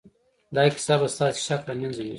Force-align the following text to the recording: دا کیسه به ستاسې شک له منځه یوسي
دا 0.55 0.63
کیسه 0.73 0.95
به 0.99 1.07
ستاسې 1.15 1.39
شک 1.47 1.61
له 1.67 1.73
منځه 1.79 2.01
یوسي 2.03 2.09